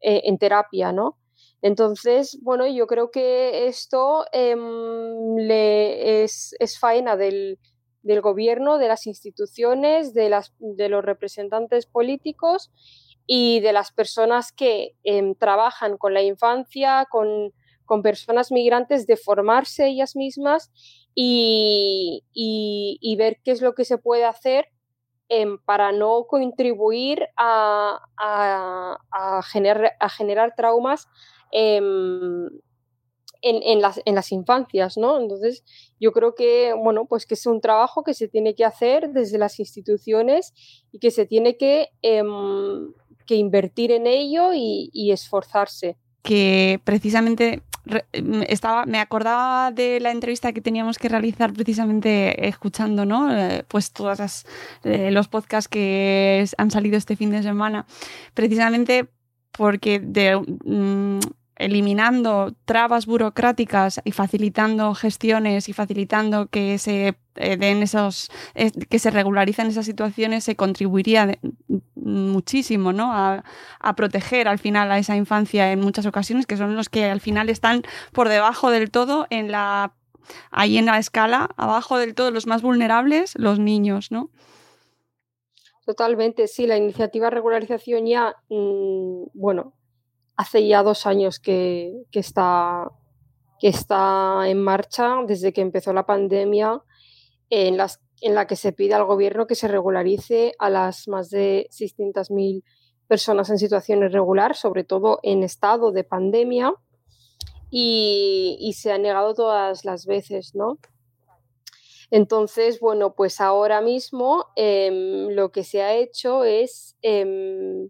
[0.00, 1.18] e, en terapia, ¿no?
[1.62, 7.58] Entonces, bueno, yo creo que esto em, es, es, faena del,
[8.02, 12.70] del, gobierno, de las instituciones, de, las, de los representantes políticos
[13.26, 14.96] y de las personas que
[15.38, 17.52] trabajan con la infancia, con
[17.92, 20.70] con personas migrantes de formarse ellas mismas
[21.14, 22.24] y,
[23.18, 24.68] ver qué es lo que se puede hacer
[25.34, 28.00] em, para no contribuir a,
[29.50, 31.08] generar, traumas
[31.50, 32.50] em,
[33.40, 35.18] en, las, infancias, ¿no?
[35.18, 35.64] Entonces,
[35.98, 39.38] yo creo que, bueno, pues que es un trabajo que se tiene que hacer desde
[39.38, 40.52] las instituciones
[40.92, 42.92] y que se tiene que, em,
[43.28, 45.96] invertir en ello y esforzarse.
[46.22, 47.62] Que precisamente
[48.48, 53.34] estaba, me acordaba de la entrevista que teníamos que realizar precisamente escuchando, ¿no?
[53.34, 54.46] Eh, pues todos
[54.84, 57.86] eh, los podcasts que han salido este fin de semana,
[58.34, 59.08] precisamente
[59.50, 61.18] porque de, mm,
[61.56, 68.98] eliminando trabas burocráticas y facilitando gestiones y facilitando que se eh, den esos eh, que
[68.98, 71.38] se regularicen esas situaciones se contribuiría
[71.94, 73.12] muchísimo ¿no?
[73.12, 73.44] A,
[73.96, 77.48] proteger al final a esa infancia en muchas ocasiones que son los que al final
[77.48, 79.92] están por debajo del todo en la
[80.50, 84.30] ahí en la escala abajo del todo los más vulnerables los niños no
[85.84, 89.72] Totalmente, sí, la iniciativa regularización ya, mm, bueno,
[90.36, 92.88] hace ya dos años que, está,
[94.46, 96.80] en marcha, desde que empezó la pandemia,
[97.50, 102.62] en la que se pide al gobierno que se regularice a las más de 600.000
[103.06, 106.72] personas en situación irregular, sobre todo en estado de pandemia,
[107.74, 110.78] y, se ha negado todas las veces, ¿no?
[112.10, 117.88] Entonces, bueno, pues ahora mismo em, lo que se ha hecho es em,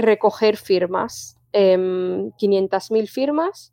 [0.00, 3.72] recoger firmas, 500.000 em, firmas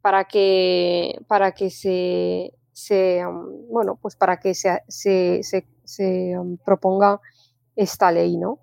[0.00, 3.22] para que, para que se, se
[3.68, 5.42] bueno, pues para que se, se,
[5.84, 7.20] se, proponga
[7.76, 8.58] esta ley, ¿no?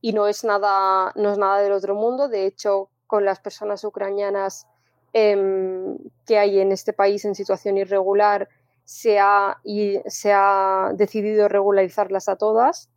[0.00, 2.28] y no es nada, no es nada del otro mundo.
[2.28, 4.66] De hecho, con las personas ucranianas
[5.12, 8.48] em, que hay en este país en situación irregular,
[8.84, 12.88] se ha, y se ha decidido regularizarlas a todas,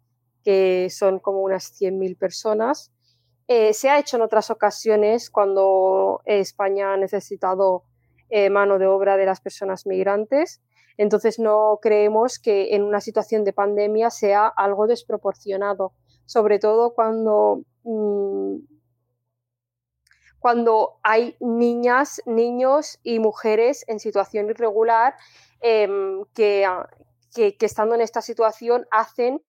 [0.44, 2.92] que son como unas 100.000 personas.
[3.48, 7.84] Eh, se ha hecho en otras ocasiones cuando España ha necesitado
[8.30, 10.62] eh, mano de obra de las personas migrantes.
[10.98, 15.94] Entonces no creemos que en una situación de pandemia sea algo desproporcionado,
[16.26, 18.58] sobre todo cuando, mm,
[20.40, 25.16] cuando hay niñas, niños y mujeres en situación irregular
[25.62, 26.68] em, que,
[27.34, 29.42] que, estando en esta situación hacen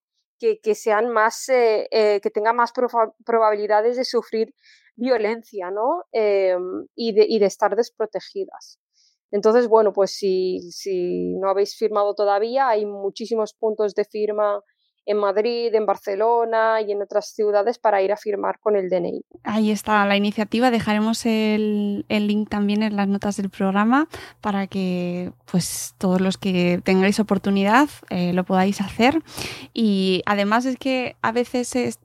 [0.61, 2.73] que, sean más, eh, eh, que tengan más
[3.25, 4.53] probabilidades de sufrir
[4.95, 6.03] violencia ¿no?
[6.11, 8.79] Em, y, de, estar desprotegidas.
[9.31, 10.59] Entonces, bueno, pues si
[11.39, 14.61] no habéis firmado todavía, hay muchísimos puntos de firma
[15.05, 19.23] en Madrid, en Barcelona y en otras ciudades para ir a firmar con el DNI.
[19.43, 20.71] Ahí está la iniciativa.
[20.71, 24.07] Dejaremos el, link también en las notas del programa
[24.41, 29.21] para que pues todos los que tengáis oportunidad eh, lo podáis hacer.
[29.73, 31.99] Y además es que a veces es,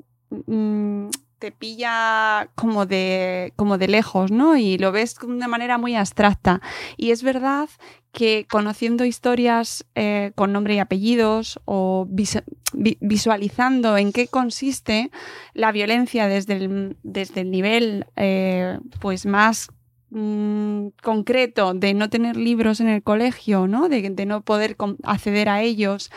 [0.46, 4.56] mm, te pilla como de, como de lejos, ¿no?
[4.56, 6.60] Y lo ves de una manera muy abstracta.
[6.96, 7.68] Y es verdad
[8.12, 15.10] que conociendo historias eh, con nombre y apellidos o visualizando en qué consiste
[15.52, 19.68] la violencia desde el, desde el nivel eh, pues más
[20.08, 23.90] mm, concreto de no tener libros en el colegio, ¿no?
[23.90, 26.10] De, no poder acceder a ellos,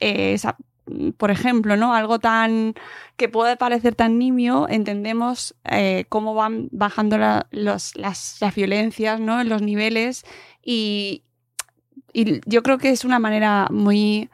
[0.00, 0.32] eh,
[1.16, 1.94] por ejemplo, ¿no?
[1.94, 2.74] Algo tan
[3.16, 5.54] que puede parecer tan nimio, entendemos
[6.08, 9.40] cómo van bajando las, las, violencias, ¿no?
[9.40, 10.24] En los niveles
[10.64, 11.22] y,
[12.12, 14.30] y yo creo que es una manera muy,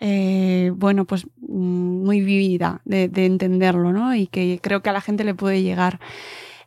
[0.00, 4.14] eh, bueno, pues muy vivida de, entenderlo, ¿no?
[4.14, 6.00] Y que creo que a la gente le puede llegar.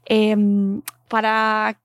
[0.05, 1.79] Em, ¿para,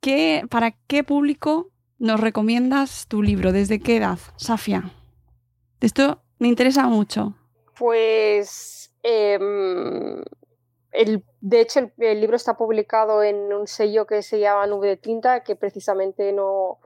[0.00, 3.52] qué, ¿Para qué público nos recomiendas tu libro?
[3.52, 4.90] ¿Desde qué edad, Safia?
[5.80, 7.34] Esto me interesa mucho.
[7.78, 10.22] Pues, em,
[10.92, 14.96] el, de hecho, el, libro está publicado en un sello que se llama Nube de
[14.96, 16.78] Tinta, que precisamente no,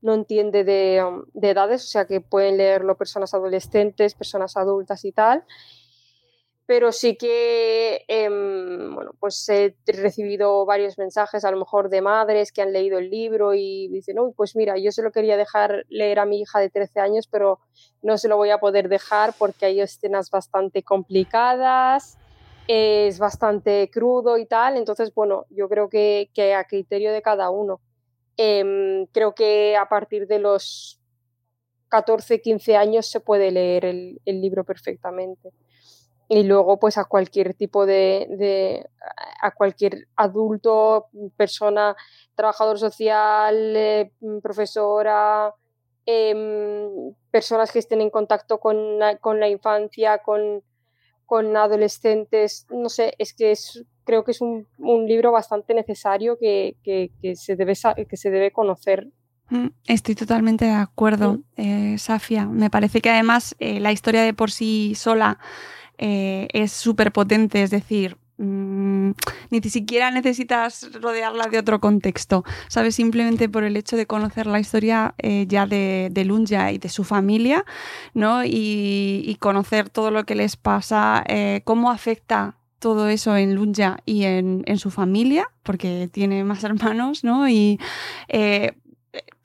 [0.00, 5.12] no entiende um, de, edades, o sea que pueden leerlo personas adolescentes, personas adultas y
[5.12, 5.44] tal.
[6.68, 12.52] Pero sí que, em, bueno, pues he recibido varios mensajes, a lo mejor de madres
[12.52, 15.86] que han leído el libro y dicen, no, pues mira, yo se lo quería dejar
[15.88, 17.58] leer a mi hija de 13 años, pero
[18.02, 22.18] no se lo voy a poder dejar porque hay escenas bastante complicadas,
[22.66, 24.76] es bastante crudo y tal.
[24.76, 27.80] Entonces, bueno, yo creo que, que a criterio de cada uno.
[28.36, 31.00] Em, creo que a partir de los
[31.88, 35.50] 14, 15 años se puede leer el, libro perfectamente.
[36.28, 38.86] Y luego, pues a cualquier tipo de,
[39.40, 41.96] a cualquier adulto, persona,
[42.34, 44.12] trabajador social, eh,
[44.42, 45.54] profesora,
[46.04, 50.62] em, personas que estén en contacto con la, infancia, con,
[51.24, 54.66] con adolescentes, no sé, es que es creo que es un,
[55.06, 56.76] libro bastante necesario que,
[57.34, 57.74] se debe,
[58.08, 59.06] que se debe conocer.
[59.50, 62.46] Mm, estoy totalmente de acuerdo, eh, Safia.
[62.46, 65.38] Me parece que además eh, la historia de por sí sola
[65.98, 69.10] eh, es súper potente, es decir, mm,
[69.50, 72.94] ni siquiera necesitas rodearla de otro contexto, ¿sabes?
[72.94, 75.14] Simplemente por el hecho de conocer la historia
[75.46, 77.64] ya de, de, Lunja y de su familia,
[78.14, 78.44] ¿no?
[78.44, 81.24] Y, conocer todo lo que les pasa,
[81.64, 87.48] cómo afecta todo eso en Lunja y en, su familia, porque tiene más hermanos, ¿no?
[87.48, 87.78] Y
[88.28, 88.72] eh,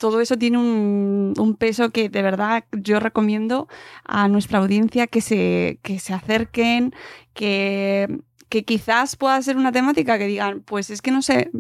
[0.03, 3.69] todo eso tiene un, peso que de verdad yo recomiendo
[4.03, 6.93] a nuestra audiencia que se, que se acerquen,
[7.33, 11.51] que, que quizás pueda ser una temática que digan, pues es que no sé,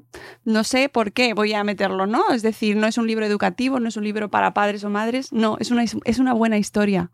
[0.43, 2.31] no sé por qué voy a meterlo, ¿no?
[2.33, 5.31] Es decir, no es un libro educativo, no es un libro para padres o madres,
[5.31, 7.11] no, es una, es una buena historia.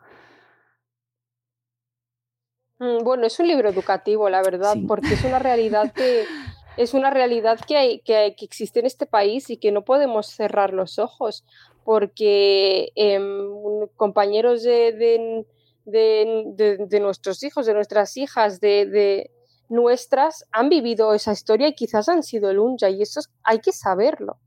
[2.80, 6.26] Mm, bueno, es un libro educativo, la verdad, porque es una realidad que
[6.78, 10.74] es una realidad que, hay, que, existe en este país y que no podemos cerrar
[10.74, 11.44] los ojos,
[11.84, 15.46] porque em, compañeros de,
[15.86, 19.32] de, de, nuestros hijos, de nuestras hijas, de,
[19.70, 23.72] nuestras, han vivido esa historia y quizás han sido el unja, y eso hay que
[23.72, 24.38] saberlo,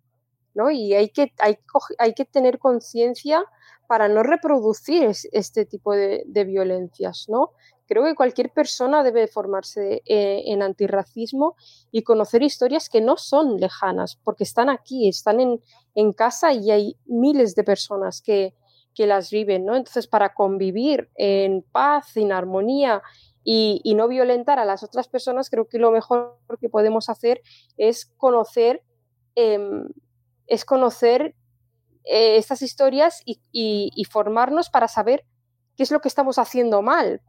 [0.54, 0.70] ¿no?
[0.70, 1.58] Y hay que, hay,
[1.98, 3.44] hay que tener conciencia
[3.92, 7.50] para no reproducir este tipo de, violencias, ¿no?
[7.86, 11.56] Creo que cualquier persona debe formarse eh, en antirracismo
[11.90, 16.96] y conocer historias que no son lejanas, porque están aquí, están en, casa y hay
[17.06, 18.54] miles de personas que,
[18.96, 19.74] las viven, ¿no?
[19.74, 23.02] Entonces, para convivir en paz, en armonía
[23.42, 27.42] y, no violentar a las otras personas, creo que lo mejor que podemos hacer
[27.76, 28.84] es conocer,
[29.34, 29.88] em,
[30.46, 31.34] es conocer
[32.04, 35.24] eh, estas historias y, formarnos para saber
[35.76, 37.20] qué es lo que estamos haciendo mal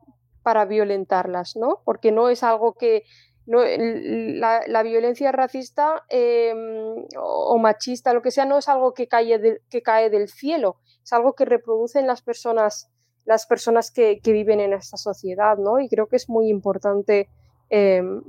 [0.43, 1.81] para violentarlas, ¿no?
[1.85, 3.03] Porque no es algo que
[3.45, 9.59] no, la, violencia racista em, o machista, lo que sea, no es algo que cae,
[9.69, 12.89] que cae del cielo, es algo que reproducen las personas
[13.25, 15.79] las personas que, viven en esta sociedad, ¿no?
[15.79, 17.29] Y creo que es muy importante
[17.69, 18.21] em,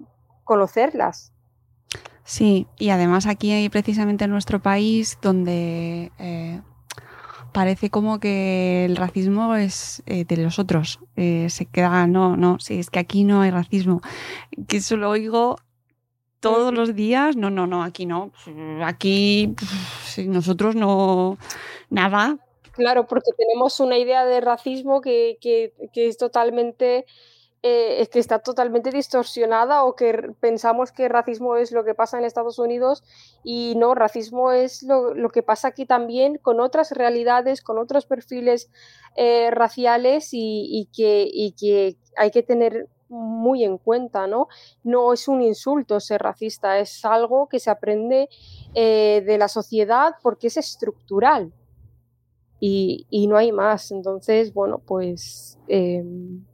[0.44, 1.32] conocerlas.
[2.24, 6.62] Sí, y además aquí precisamente en nuestro país donde eh,
[7.54, 11.00] parece como que el racismo es eh, de los otros.
[11.16, 14.02] Eh, se queda, no, no, sí, es que aquí no hay racismo.
[14.68, 15.56] Que eso lo oigo
[16.40, 17.36] todos los días.
[17.36, 18.32] No, no, no, aquí no.
[18.82, 19.54] Aquí
[20.26, 21.38] nosotros no,
[21.88, 22.38] nada,
[22.74, 25.38] Claro, porque tenemos una idea de racismo que,
[25.94, 27.06] es totalmente
[27.66, 32.26] eh, que está totalmente distorsionada o que pensamos que racismo es lo que pasa en
[32.26, 33.02] Estados Unidos
[33.42, 38.70] y no, racismo es lo, que pasa aquí también con otras realidades, con otros perfiles
[39.16, 44.48] eh, raciales y, que, que hay que tener muy en cuenta, ¿no?
[44.82, 48.28] No es un insulto ser racista, es algo que se aprende
[48.74, 51.50] eh, de la sociedad porque es estructural
[52.60, 53.90] y, no hay más.
[53.90, 56.44] Entonces, bueno, pues em,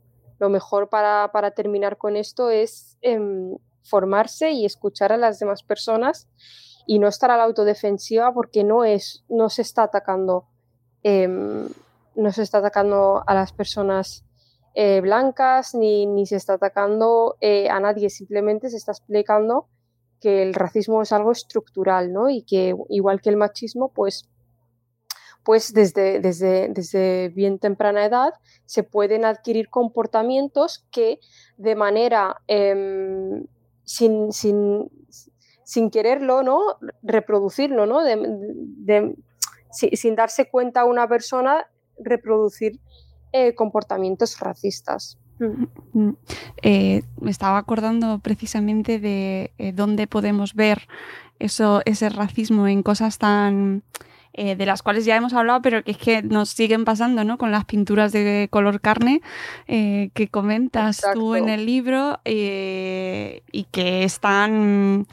[0.41, 6.27] lo mejor para, terminar con esto es em, formarse y escuchar a las demás personas
[6.87, 10.47] y no estar a la autodefensiva porque no es, no se está atacando,
[11.03, 11.69] em,
[12.15, 14.25] no se está atacando a las personas
[14.73, 19.67] eh, blancas ni, ni, se está atacando eh, a nadie, simplemente se está explicando
[20.19, 22.31] que el racismo es algo estructural, ¿no?
[22.31, 24.27] Y que igual que el machismo, pues
[25.43, 28.33] pues desde, desde, desde bien temprana edad
[28.65, 31.19] se pueden adquirir comportamientos que
[31.57, 33.45] de manera em,
[33.83, 34.89] sin, sin,
[35.63, 36.59] sin, quererlo, ¿no?
[37.01, 38.01] reproducirlo, ¿no?
[39.71, 41.67] Sin darse cuenta una persona
[41.97, 42.79] reproducir
[43.33, 45.17] eh, comportamientos racistas.
[45.39, 45.65] Mm.
[45.93, 46.17] Mm.
[46.61, 50.87] Eh, me estaba acordando precisamente de eh, dónde podemos ver
[51.39, 53.83] eso, ese racismo en cosas tan
[54.33, 57.37] eh, de las cuales ya hemos hablado, pero que es que nos siguen pasando, ¿no?
[57.37, 59.21] Con las pinturas de color carne
[59.67, 65.05] eh, que comentas tú en el libro eh, y que están...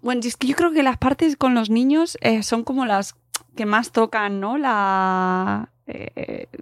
[0.00, 3.16] Bueno, es que yo creo que las partes con los niños son como las
[3.54, 4.56] que más tocan, ¿no?
[4.56, 5.68] La...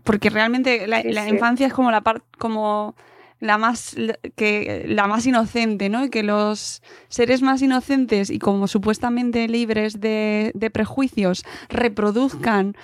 [0.03, 2.25] porque realmente la, la infancia es como la parte...
[2.37, 2.97] como
[3.41, 3.97] la más,
[4.37, 6.05] que, la más inocente, ¿no?
[6.05, 12.77] Y que los seres más inocentes y como supuestamente libres de, prejuicios reproduzcan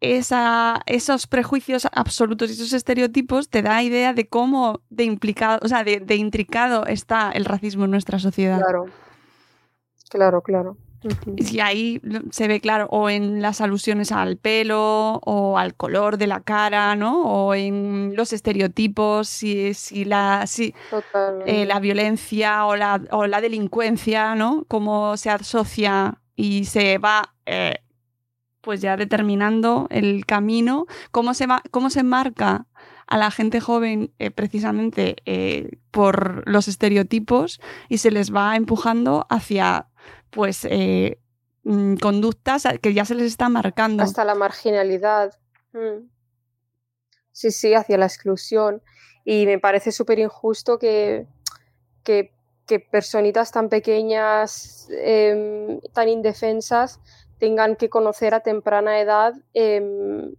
[0.00, 5.68] esa, esos prejuicios absolutos y esos estereotipos te da idea de cómo de implicado, o
[5.68, 8.60] sea, de, de intricado está el racismo en nuestra sociedad.
[8.60, 8.86] Claro,
[10.10, 10.76] claro, claro.
[11.36, 16.26] Y ahí se ve claro, o en las alusiones al pelo, o al color de
[16.26, 17.22] la cara, ¿no?
[17.22, 20.74] O en los estereotipos, si, si la, si,
[21.46, 24.64] eh, la violencia o la, o la delincuencia, ¿no?
[24.68, 27.76] Cómo se asocia y se va eh,
[28.60, 32.66] pues ya determinando el camino, cómo se, va, cómo se marca
[33.06, 35.16] a la gente joven eh, precisamente
[35.90, 39.87] por los estereotipos y se les va empujando hacia
[40.30, 41.18] pues eh,
[41.64, 44.02] mm, conductas que ya se les está marcando.
[44.02, 45.38] Hasta la marginalidad.
[45.72, 46.08] Mm.
[47.32, 48.82] Sí, sí, hacia la exclusión.
[49.24, 51.26] Y me parece súper injusto que,
[52.02, 52.32] que,
[52.90, 57.00] personitas tan pequeñas, em, tan indefensas,
[57.38, 60.34] tengan que conocer a temprana edad, em,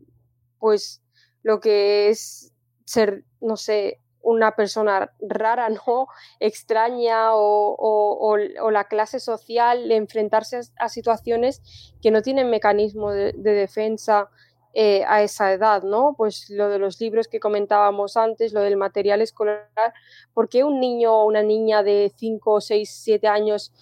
[0.59, 1.01] pues
[1.41, 2.53] lo que es
[2.85, 3.99] ser, no sé,
[4.29, 6.07] una persona rara, ¿no?
[6.39, 8.37] extraña o,
[8.71, 11.61] la clase social, enfrentarse a, situaciones
[12.01, 14.29] que no tienen mecanismo de, defensa
[14.73, 16.13] eh, a esa edad, ¿no?
[16.15, 19.93] Pues lo de los libros que comentábamos antes, lo del material escolar,
[20.33, 23.73] ¿por qué un niño o una niña de 5, 6, 7 años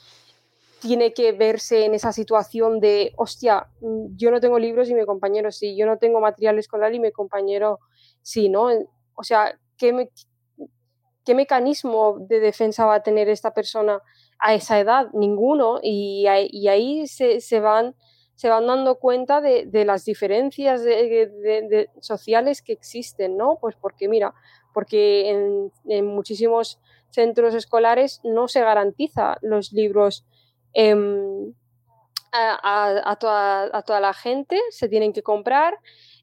[0.79, 3.67] tiene que verse en esa situación de, hostia,
[4.15, 7.11] yo no tengo libros y mi compañero sí, yo no tengo material escolar y mi
[7.11, 7.79] compañero
[8.21, 8.69] sí, ¿no?
[9.15, 10.09] O sea, ¿qué,
[11.27, 14.01] ¿qué mecanismo de defensa va a tener esta persona
[14.39, 15.09] a esa edad?
[15.11, 15.77] Ninguno.
[15.83, 17.95] Y, ahí se, van,
[18.35, 20.83] se van dando cuenta de, las diferencias
[21.99, 23.57] sociales que existen, ¿no?
[23.59, 24.33] Pues porque, mira,
[24.73, 30.25] porque en, muchísimos centros escolares no se garantiza los libros
[30.71, 31.53] em,
[32.31, 35.77] a, toda, a, toda, la gente, se tienen que comprar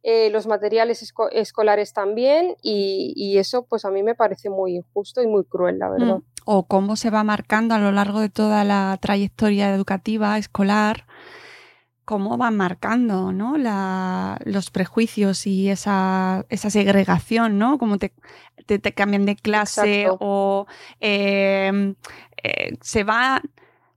[0.07, 5.27] eh, los materiales escolares también, y, eso pues a mí me parece muy injusto y
[5.27, 6.19] muy cruel, la verdad.
[6.19, 6.23] Mm.
[6.45, 11.07] O cómo se va marcando a lo largo de toda la trayectoria educativa, escolar,
[12.05, 13.57] cómo van marcando ¿no?
[14.45, 17.79] los prejuicios y esa, segregación, ¿no?
[17.79, 18.13] Cómo te,
[18.95, 20.67] cambian de clase o
[21.01, 21.95] em,
[22.43, 23.41] eh, se va,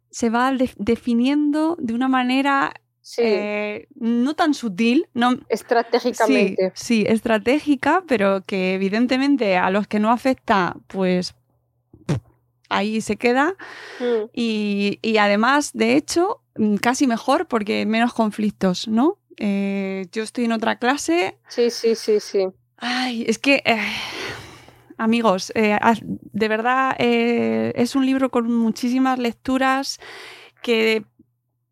[0.09, 2.73] se va definiendo de una manera
[3.17, 6.71] eh, no tan sutil, no, estratégicamente.
[6.75, 11.35] Sí, estratégica, pero que evidentemente a los que no afecta, pues
[12.69, 13.55] ahí se queda.
[13.99, 14.29] Mm.
[14.33, 19.17] Y, además, de hecho, mm, casi mejor porque menos conflictos, ¿no?
[19.37, 21.37] Eh, yo estoy en otra clase.
[21.47, 22.47] Sí, sí, sí, sí.
[22.77, 23.63] Ay, es que...
[23.65, 23.79] Eh,
[24.99, 29.99] amigos, de verdad es un libro con muchísimas lecturas
[30.63, 31.05] que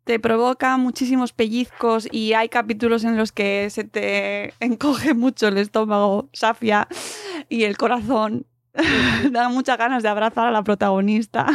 [0.06, 5.58] te provoca muchísimos pellizcos y hay capítulos en los que se te encoge mucho el
[5.58, 6.86] estómago, Safia,
[7.48, 8.46] y el corazón.
[9.32, 11.46] da muchas ganas de abrazar a la protagonista.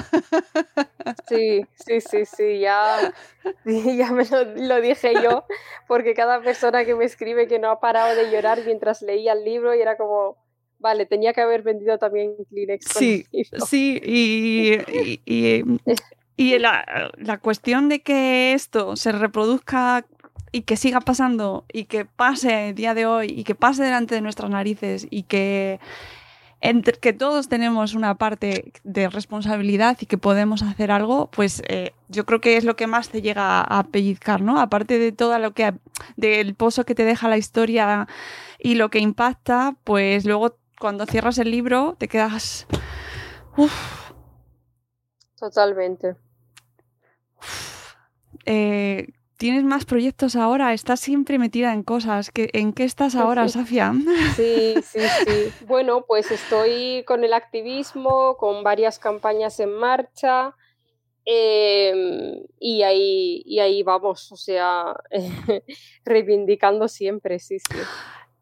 [1.29, 3.13] Sí, sí, sí, sí, ya,
[3.65, 4.25] ya me
[4.57, 5.45] lo, dije yo,
[5.87, 9.45] porque cada persona que me escribe que no ha parado de llorar mientras leía el
[9.45, 10.35] libro y era como,
[10.77, 12.85] vale, tenía que haber vendido también Kleenex.
[12.85, 13.25] Sí,
[13.65, 14.77] sí, y
[15.25, 15.63] y
[16.37, 20.05] la, cuestión de que esto se reproduzca
[20.51, 24.15] y que siga pasando y que pase el día de hoy y que pase delante
[24.15, 25.79] de nuestras narices y que,
[26.59, 31.93] entre, que todos tenemos una parte de responsabilidad y que podemos hacer algo, pues eh,
[32.09, 34.59] yo creo que es lo que más te llega a pellizcar, ¿no?
[34.59, 35.73] Aparte de todo lo que,
[36.17, 38.07] del pozo que te deja la historia
[38.59, 42.67] y lo que impacta, pues luego cuando cierras el libro te quedas...
[45.41, 46.15] Totalmente.
[48.45, 50.71] Eh, ¿Tienes más proyectos ahora?
[50.71, 52.29] Estás siempre metida en cosas.
[52.35, 53.91] ¿En qué estás ahora, Safia?
[54.35, 55.65] Sí, sí, sí.
[55.65, 60.55] Bueno, pues estoy con el activismo, con varias campañas en marcha.
[61.25, 64.95] Em, y, ahí, y ahí vamos, o sea,
[66.05, 67.77] reivindicando siempre, sí, sí.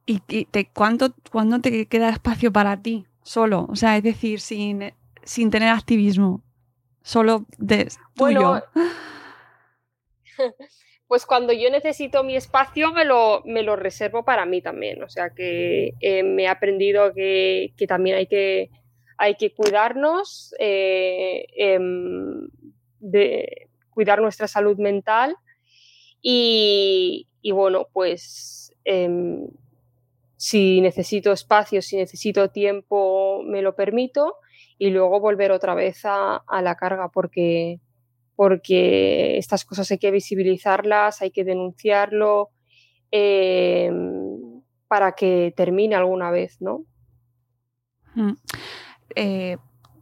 [0.05, 3.67] ¿Y, te, ¿cuánto, cuándo te queda espacio para ti solo?
[3.69, 4.93] O sea, es decir, sin,
[5.23, 6.41] sin tener activismo,
[7.01, 8.63] solo de tuyo.
[11.07, 15.01] pues cuando yo necesito mi espacio me lo, me lo reservo para mí también.
[15.01, 18.69] O sea que eh, me he aprendido que, también hay que,
[19.17, 22.47] hay que cuidarnos, eh, em,
[22.99, 25.35] de cuidar nuestra salud mental
[26.21, 29.47] y, bueno, pues em,
[30.35, 34.35] si necesito espacio, si necesito tiempo, me lo permito
[34.79, 37.79] y luego volver otra vez a, a la carga porque
[38.35, 42.51] porque estas cosas hay que visibilizarlas, hay que denunciarlo
[43.11, 46.85] em, para que termine alguna vez, ¿no?
[48.15, 48.31] Mm.
[49.13, 49.57] Eh,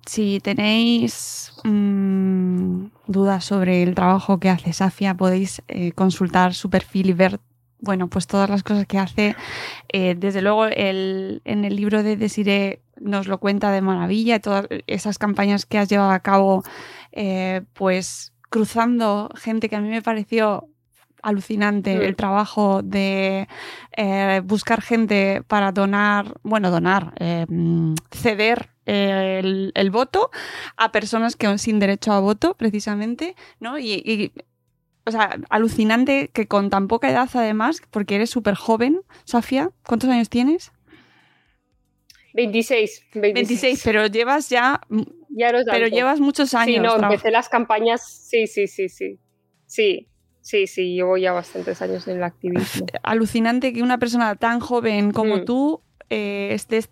[0.06, 7.10] si tenéis mm, dudas sobre el trabajo que hace Safia, podéis eh, consultar su perfil
[7.10, 7.40] y ver
[7.80, 9.36] bueno, pues todas las cosas que hace.
[9.90, 15.18] Eh, desde luego, en el libro de Desiree nos lo cuenta de maravilla, todas esas
[15.18, 16.64] campañas que has llevado a cabo
[17.12, 20.70] eh, pues cruzando gente que a mí me pareció
[21.22, 23.48] alucinante el trabajo de
[23.96, 27.46] eh, buscar gente para donar, bueno, donar, eh,
[28.12, 30.30] ceder el, voto
[30.78, 33.78] a personas que sin derecho a voto, precisamente, ¿no?
[33.78, 34.32] Y,
[35.08, 40.10] o sea, alucinante que con tan poca edad, además, porque eres súper joven, Safia, ¿cuántos
[40.10, 40.74] años tienes?
[42.34, 43.82] 26, 26.
[43.84, 44.82] pero llevas ya.
[45.30, 46.76] ya pero llevas muchos años.
[46.76, 48.28] Sí, no, empecé las campañas.
[48.30, 49.20] Sí, sí, sí, sí.
[49.66, 50.08] Sí,
[50.42, 52.86] sí, sí, llevo ya bastantes años en el activismo.
[53.04, 55.46] Alucinante que una persona tan joven como mm.
[55.46, 56.90] tú eh, estés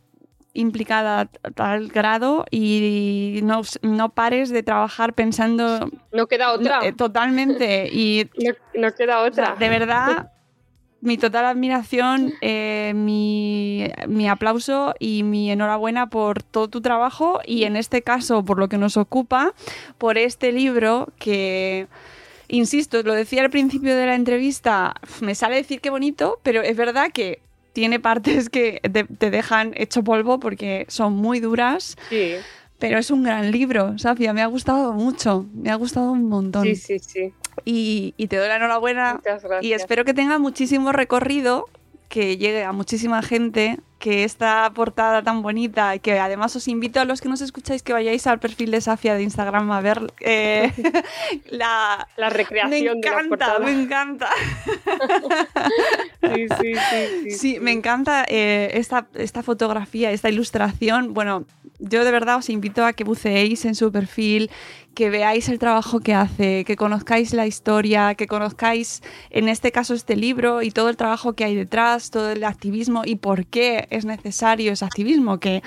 [0.56, 5.92] implicada a tal grado y no, no, pares de trabajar pensando...
[6.12, 6.80] No queda otra.
[6.84, 7.90] Eh, totalmente.
[7.92, 8.30] Y,
[8.74, 9.56] no, queda otra.
[9.60, 10.32] de verdad,
[11.06, 13.88] mi total admiración, eh, mi,
[14.28, 18.80] aplauso y mi enhorabuena por todo tu trabajo y en este caso por lo que
[18.80, 19.54] nos ocupa,
[20.00, 21.88] por este libro que,
[22.48, 26.76] insisto, lo decía al principio de la entrevista, me sale decir qué bonito, pero es
[26.76, 27.45] verdad que
[27.76, 28.80] tiene partes que
[29.20, 31.98] te, dejan hecho polvo porque son muy duras.
[32.10, 32.36] Sí.
[32.80, 36.64] Pero es un gran libro, Safia, me ha gustado mucho, me ha gustado un montón.
[36.64, 39.22] Sí, sí, sí y, te doy la enhorabuena
[39.62, 41.66] y espero que tenga muchísimo recorrido
[42.10, 47.06] que llegue a muchísima gente que esta portada tan bonita, que además os invito a
[47.06, 50.72] los que nos escucháis que vayáis al perfil de Safia de Instagram a ver eh,
[51.50, 53.66] la, la, recreación me encanta, de la.
[53.66, 54.30] Me encanta.
[56.36, 61.14] sí, sí, sí, sí, me encanta eh, esta, esta fotografía, esta ilustración.
[61.14, 61.46] Bueno,
[61.80, 64.50] yo de verdad os invito a que buceéis en su perfil,
[64.94, 69.94] que veáis el trabajo que hace, que conozcáis la historia, que conozcáis en este caso
[69.94, 73.88] este libro y todo el trabajo que hay detrás, todo el activismo y por qué
[73.90, 75.62] es necesario ese activismo, que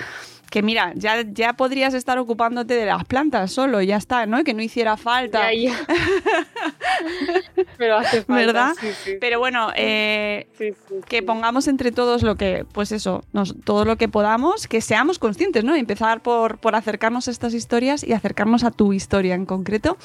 [0.49, 4.43] que mira, ya, ya podrías estar ocupándote de las plantas solo, ya está, ¿no?
[4.43, 5.51] Que no hiciera falta.
[5.53, 5.75] Ya, ya.
[7.77, 8.73] Pero hace falta, ¿verdad?
[8.79, 9.17] Sí, sí.
[9.19, 10.73] Pero bueno, eh, sí,
[11.07, 15.19] que pongamos entre todos lo que, pues eso, nos, todo lo que podamos, que seamos
[15.19, 15.75] conscientes, ¿no?
[15.75, 19.97] Empezar por, por acercarnos a estas historias y acercarnos a tu historia en concreto.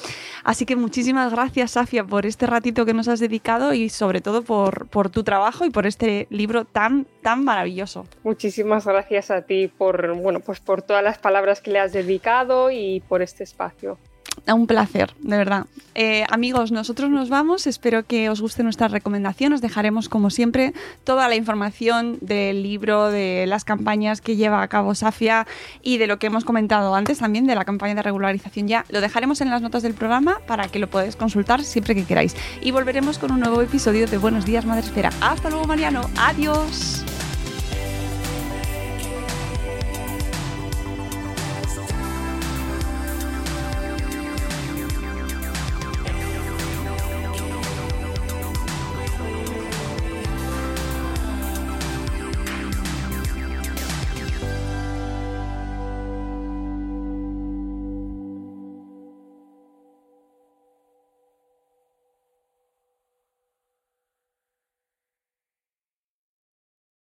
[0.43, 4.43] Así que muchísimas gracias, Safia, por este ratito que nos has dedicado y sobre todo
[4.43, 8.05] por, por tu trabajo y por este libro tan, tan maravilloso.
[8.23, 12.71] Muchísimas gracias a ti por, bueno, pues por todas las palabras que le has dedicado
[12.71, 13.97] y por este espacio.
[14.53, 15.65] Un placer, de verdad.
[15.95, 17.67] Eh, amigos, nosotros nos vamos.
[17.67, 19.53] Espero que os guste nuestra recomendación.
[19.53, 20.73] Os dejaremos, como siempre,
[21.03, 25.47] toda la información del libro, de las campañas que lleva a cabo Safia
[25.81, 28.85] y de lo que hemos comentado antes también de la campaña de regularización ya.
[28.89, 32.35] Lo dejaremos en las notas del programa para que lo podáis consultar siempre que queráis.
[32.61, 35.09] Y volveremos con un nuevo episodio de Buenos Días, Madre Espera.
[35.21, 36.01] Hasta luego, Mariano.
[36.17, 37.05] Adiós.